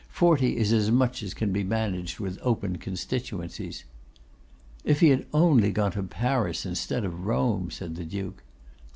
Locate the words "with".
2.19-2.39